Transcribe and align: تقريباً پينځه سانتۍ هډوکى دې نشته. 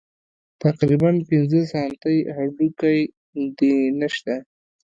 تقريباً 0.63 1.11
پينځه 1.29 1.61
سانتۍ 1.71 2.17
هډوکى 2.35 2.95
دې 3.57 3.73
نشته. 3.99 4.35